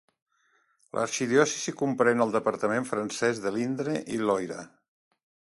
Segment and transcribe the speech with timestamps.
[0.97, 4.69] L'arxidiòcesi comprèn el departament francès de l'Indre i Loira.